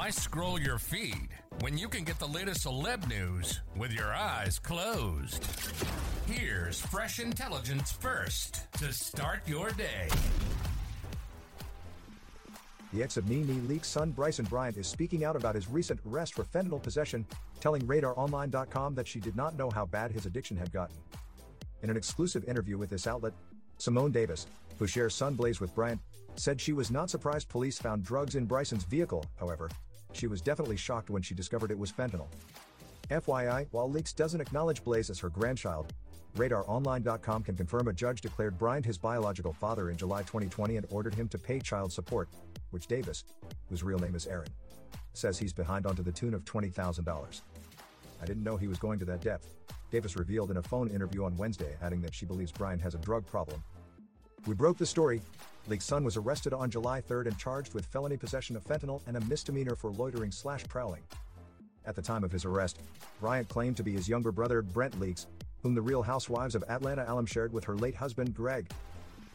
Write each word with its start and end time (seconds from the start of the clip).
Why 0.00 0.08
scroll 0.08 0.58
your 0.58 0.78
feed 0.78 1.28
when 1.60 1.76
you 1.76 1.86
can 1.86 2.04
get 2.04 2.18
the 2.18 2.26
latest 2.26 2.64
celeb 2.64 3.06
news 3.06 3.60
with 3.76 3.92
your 3.92 4.14
eyes 4.14 4.58
closed? 4.58 5.44
Here's 6.24 6.80
fresh 6.80 7.20
intelligence 7.20 7.92
first 7.92 8.72
to 8.78 8.94
start 8.94 9.40
your 9.46 9.72
day. 9.72 10.08
The 12.94 13.02
ex 13.02 13.18
of 13.18 13.28
NeNe 13.28 13.68
Leakes' 13.68 13.84
son 13.84 14.12
Bryson 14.12 14.46
Bryant 14.46 14.78
is 14.78 14.86
speaking 14.86 15.22
out 15.22 15.36
about 15.36 15.54
his 15.54 15.68
recent 15.68 16.00
arrest 16.08 16.32
for 16.32 16.44
fentanyl 16.44 16.82
possession, 16.82 17.26
telling 17.60 17.82
RadarOnline.com 17.82 18.94
that 18.94 19.06
she 19.06 19.20
did 19.20 19.36
not 19.36 19.58
know 19.58 19.68
how 19.68 19.84
bad 19.84 20.12
his 20.12 20.24
addiction 20.24 20.56
had 20.56 20.72
gotten. 20.72 20.96
In 21.82 21.90
an 21.90 21.98
exclusive 21.98 22.48
interview 22.48 22.78
with 22.78 22.88
this 22.88 23.06
outlet, 23.06 23.34
Simone 23.76 24.12
Davis, 24.12 24.46
who 24.78 24.86
shares 24.86 25.14
Son 25.14 25.34
Blaze 25.34 25.60
with 25.60 25.74
Bryant, 25.74 26.00
said 26.36 26.58
she 26.58 26.72
was 26.72 26.90
not 26.90 27.10
surprised 27.10 27.50
police 27.50 27.78
found 27.78 28.02
drugs 28.02 28.34
in 28.34 28.46
Bryson's 28.46 28.84
vehicle, 28.84 29.26
however, 29.38 29.68
she 30.12 30.26
was 30.26 30.40
definitely 30.40 30.76
shocked 30.76 31.10
when 31.10 31.22
she 31.22 31.34
discovered 31.34 31.70
it 31.70 31.78
was 31.78 31.92
fentanyl. 31.92 32.28
FYI, 33.10 33.66
while 33.70 33.90
Leakes 33.90 34.14
doesn't 34.14 34.40
acknowledge 34.40 34.84
Blaze 34.84 35.10
as 35.10 35.18
her 35.18 35.28
grandchild, 35.28 35.92
RadarOnline.com 36.36 37.42
can 37.42 37.56
confirm 37.56 37.88
a 37.88 37.92
judge 37.92 38.20
declared 38.20 38.56
Bryant 38.56 38.86
his 38.86 38.98
biological 38.98 39.52
father 39.52 39.90
in 39.90 39.96
July 39.96 40.20
2020 40.20 40.76
and 40.76 40.86
ordered 40.90 41.14
him 41.14 41.28
to 41.28 41.38
pay 41.38 41.58
child 41.58 41.92
support, 41.92 42.28
which 42.70 42.86
Davis, 42.86 43.24
whose 43.68 43.82
real 43.82 43.98
name 43.98 44.14
is 44.14 44.26
Aaron, 44.26 44.48
says 45.12 45.38
he's 45.38 45.52
behind 45.52 45.86
onto 45.86 46.02
the 46.04 46.12
tune 46.12 46.34
of 46.34 46.44
$20,000. 46.44 47.40
I 48.22 48.26
didn't 48.26 48.44
know 48.44 48.56
he 48.56 48.68
was 48.68 48.78
going 48.78 49.00
to 49.00 49.04
that 49.06 49.22
depth, 49.22 49.56
Davis 49.90 50.16
revealed 50.16 50.50
in 50.50 50.58
a 50.58 50.62
phone 50.62 50.88
interview 50.88 51.24
on 51.24 51.36
Wednesday, 51.36 51.76
adding 51.82 52.00
that 52.02 52.14
she 52.14 52.24
believes 52.24 52.52
Bryant 52.52 52.80
has 52.80 52.94
a 52.94 52.98
drug 52.98 53.26
problem. 53.26 53.62
We 54.46 54.54
broke 54.54 54.78
the 54.78 54.86
story. 54.86 55.20
Leakes' 55.68 55.82
son 55.82 56.04
was 56.04 56.16
arrested 56.16 56.52
on 56.52 56.70
July 56.70 57.00
3rd 57.00 57.26
and 57.26 57.38
charged 57.38 57.74
with 57.74 57.86
felony 57.86 58.16
possession 58.16 58.56
of 58.56 58.64
fentanyl 58.64 59.02
and 59.06 59.16
a 59.16 59.20
misdemeanor 59.26 59.74
for 59.74 59.90
loitering 59.90 60.32
slash 60.32 60.64
prowling. 60.64 61.02
At 61.86 61.96
the 61.96 62.02
time 62.02 62.24
of 62.24 62.32
his 62.32 62.44
arrest, 62.44 62.80
Bryant 63.20 63.48
claimed 63.48 63.76
to 63.76 63.82
be 63.82 63.92
his 63.92 64.08
younger 64.08 64.32
brother, 64.32 64.62
Brent 64.62 64.98
Leakes, 64.98 65.26
whom 65.62 65.74
the 65.74 65.82
Real 65.82 66.02
Housewives 66.02 66.54
of 66.54 66.64
Atlanta 66.68 67.04
alum 67.06 67.26
shared 67.26 67.52
with 67.52 67.64
her 67.64 67.76
late 67.76 67.94
husband, 67.94 68.34
Greg. 68.34 68.70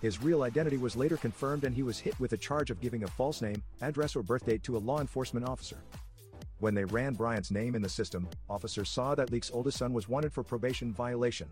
His 0.00 0.22
real 0.22 0.42
identity 0.42 0.76
was 0.76 0.96
later 0.96 1.16
confirmed 1.16 1.64
and 1.64 1.74
he 1.74 1.82
was 1.82 1.98
hit 1.98 2.18
with 2.20 2.32
a 2.32 2.36
charge 2.36 2.70
of 2.70 2.80
giving 2.80 3.04
a 3.04 3.08
false 3.08 3.40
name, 3.42 3.62
address, 3.80 4.16
or 4.16 4.22
birthdate 4.22 4.62
to 4.62 4.76
a 4.76 4.78
law 4.78 5.00
enforcement 5.00 5.46
officer. 5.46 5.78
When 6.58 6.74
they 6.74 6.84
ran 6.84 7.14
Bryant's 7.14 7.50
name 7.50 7.74
in 7.74 7.82
the 7.82 7.88
system, 7.88 8.28
officers 8.48 8.88
saw 8.88 9.14
that 9.14 9.30
Leakes' 9.30 9.50
oldest 9.52 9.78
son 9.78 9.92
was 9.92 10.08
wanted 10.08 10.32
for 10.32 10.42
probation 10.42 10.92
violation. 10.92 11.48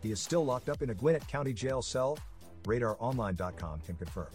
He 0.00 0.12
is 0.12 0.20
still 0.20 0.44
locked 0.44 0.68
up 0.68 0.82
in 0.82 0.90
a 0.90 0.94
Gwinnett 0.94 1.26
County 1.28 1.52
jail 1.52 1.82
cell, 1.82 2.18
RadarOnline.com 2.64 3.80
can 3.80 3.96
confirm. 3.96 4.28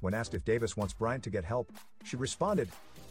When 0.00 0.14
asked 0.14 0.34
if 0.34 0.44
Davis 0.44 0.76
wants 0.76 0.94
Bryant 0.94 1.24
to 1.24 1.30
get 1.30 1.44
help, 1.44 1.72
she 2.04 2.16
responded, 2.16 2.68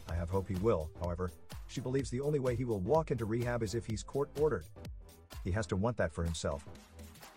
I 0.09 0.16
have 0.16 0.30
hope 0.30 0.47
he 0.47 0.55
will, 0.55 0.89
however, 1.02 1.31
she 1.67 1.81
believes 1.81 2.09
the 2.09 2.22
only 2.22 2.39
way 2.39 2.55
he 2.55 2.65
will 2.65 2.80
walk 2.80 3.11
into 3.11 3.26
rehab 3.26 3.64
is 3.64 3.76
if 3.76 3.86
he's 3.86 4.04
court 4.04 4.30
ordered. 4.39 4.65
He 5.43 5.52
has 5.52 5.65
to 5.67 5.76
want 5.76 5.98
that 5.98 6.14
for 6.14 6.23
himself. 6.23 6.65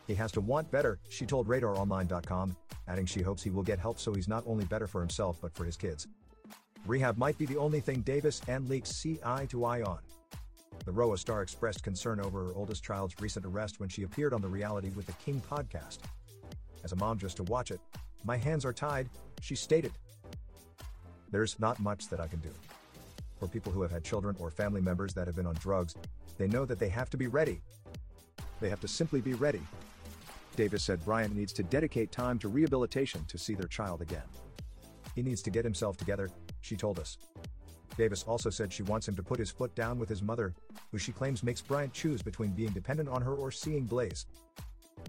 He 0.07 0.15
has 0.15 0.33
to 0.33 0.41
want 0.41 0.71
better, 0.71 0.99
she 1.09 1.27
told 1.27 1.49
RadarOnline.com, 1.49 2.57
adding 2.87 3.07
she 3.07 3.23
hopes 3.23 3.43
he 3.43 3.51
will 3.51 3.63
get 3.63 3.79
help 3.79 3.99
so 3.99 4.15
he's 4.15 4.29
not 4.29 4.45
only 4.47 4.65
better 4.65 4.87
for 4.87 5.01
himself 5.01 5.39
but 5.41 5.55
for 5.55 5.65
his 5.65 5.77
kids. 5.77 6.07
Rehab 6.87 7.19
might 7.19 7.37
be 7.37 7.47
the 7.47 7.57
only 7.57 7.81
thing 7.81 8.01
Davis 8.01 8.41
and 8.49 8.67
Leakes 8.69 8.87
see 8.89 9.19
eye 9.25 9.47
to 9.47 9.65
eye 9.65 9.83
on. 9.83 9.99
The 10.85 10.93
Roa 10.93 11.19
star 11.19 11.43
expressed 11.43 11.83
concern 11.83 12.21
over 12.21 12.47
her 12.47 12.55
oldest 12.55 12.83
child's 12.83 13.15
recent 13.21 13.45
arrest 13.45 13.81
when 13.81 13.89
she 13.89 14.05
appeared 14.05 14.33
on 14.33 14.41
the 14.41 14.49
Reality 14.49 14.91
with 14.97 15.07
the 15.07 15.13
King 15.15 15.43
podcast. 15.51 15.99
As 16.85 16.93
a 16.93 16.97
mom 16.97 17.19
just 17.19 17.37
to 17.39 17.43
watch 17.45 17.71
it, 17.71 17.81
my 18.25 18.37
hands 18.37 18.65
are 18.65 18.73
tied, 18.73 19.09
she 19.41 19.55
stated. 19.55 19.93
There's 21.31 21.59
not 21.61 21.81
much 21.81 22.09
that 22.09 22.21
I 22.21 22.27
can 22.27 22.41
do. 22.41 22.51
For 23.39 23.47
people 23.47 23.71
who 23.71 23.83
have 23.83 23.91
had 23.91 24.05
children 24.05 24.35
or 24.39 24.51
family 24.51 24.81
members 24.81 25.15
that 25.15 25.27
have 25.27 25.37
been 25.37 25.47
on 25.47 25.55
drugs, 25.57 25.95
they 26.39 26.49
know 26.49 26.65
that 26.65 26.79
they 26.79 26.89
have 26.89 27.11
to 27.11 27.17
be 27.17 27.27
ready. 27.27 27.61
They 28.61 28.69
have 28.69 28.81
to 28.81 28.89
simply 28.89 29.21
be 29.21 29.35
ready. 29.35 29.61
Davis 30.57 30.83
said 30.83 31.05
Bryant 31.05 31.37
needs 31.37 31.53
to 31.53 31.63
dedicate 31.63 32.11
time 32.11 32.39
to 32.41 32.49
rehabilitation 32.49 33.25
to 33.29 33.39
see 33.39 33.55
their 33.55 33.69
child 33.69 34.03
again. 34.03 34.23
He 35.15 35.23
needs 35.23 35.43
to 35.43 35.51
get 35.51 35.65
himself 35.65 35.97
together, 35.97 36.31
she 36.63 36.77
told 36.77 36.99
us. 36.99 37.19
Davis 37.97 38.25
also 38.25 38.51
said 38.51 38.73
she 38.73 38.83
wants 38.85 39.07
him 39.07 39.17
to 39.17 39.23
put 39.23 39.39
his 39.39 39.51
foot 39.51 39.75
down 39.75 39.99
with 39.99 40.09
his 40.09 40.23
mother, 40.23 40.55
who 40.91 40.99
she 40.99 41.13
claims 41.13 41.43
makes 41.43 41.61
Bryant 41.61 41.93
choose 41.93 42.23
between 42.23 42.51
being 42.51 42.71
dependent 42.71 43.09
on 43.09 43.23
her 43.23 43.35
or 43.35 43.51
seeing 43.51 43.85
Blaze. 43.85 44.27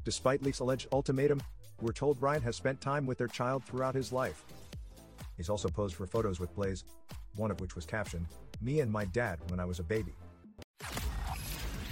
Despite 0.03 0.41
Leakes' 0.41 0.59
alleged 0.59 0.87
ultimatum, 0.91 1.41
we're 1.81 1.91
told 1.91 2.19
Bryant 2.19 2.43
has 2.43 2.55
spent 2.55 2.81
time 2.81 3.05
with 3.05 3.17
their 3.17 3.27
child 3.27 3.63
throughout 3.63 3.95
his 3.95 4.11
life. 4.11 4.43
He's 5.37 5.49
also 5.49 5.69
posed 5.69 5.95
for 5.95 6.05
photos 6.05 6.39
with 6.39 6.53
Blaze, 6.55 6.83
one 7.35 7.51
of 7.51 7.61
which 7.61 7.75
was 7.75 7.85
captioned, 7.85 8.25
Me 8.61 8.81
and 8.81 8.91
my 8.91 9.05
dad 9.05 9.39
when 9.49 9.59
I 9.59 9.65
was 9.65 9.79
a 9.79 9.83
baby. 9.83 10.13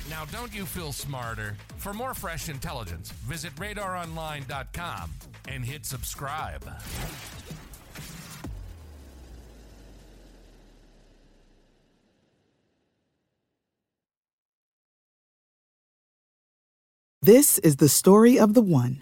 Now, 0.09 0.25
don't 0.31 0.53
you 0.53 0.65
feel 0.65 0.91
smarter? 0.91 1.55
For 1.77 1.93
more 1.93 2.13
fresh 2.13 2.49
intelligence, 2.49 3.11
visit 3.11 3.53
radaronline.com 3.55 5.11
and 5.49 5.65
hit 5.65 5.85
subscribe. 5.85 6.63
This 17.21 17.57
is 17.59 17.75
the 17.75 17.89
story 17.89 18.39
of 18.39 18.53
the 18.53 18.61
one. 18.61 19.01